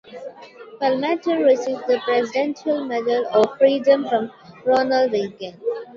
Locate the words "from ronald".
4.09-5.11